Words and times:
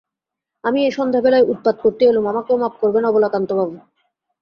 আমি 0.63 0.79
এই 0.83 0.91
সন্ধেবেলায় 0.91 1.49
উৎপাত 1.53 1.75
করতে 1.83 2.03
এলুম, 2.05 2.25
আমাকেও 2.31 2.61
মাপ 2.61 2.73
করবেন 2.81 3.03
অবলাকান্তবাবু! 3.05 3.75